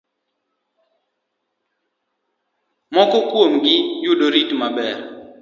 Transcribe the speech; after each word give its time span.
Moko 2.93 3.17
kuom 3.29 3.53
gi 3.63 3.75
yudo 4.03 4.25
rit 4.33 4.49
maber. 4.59 4.97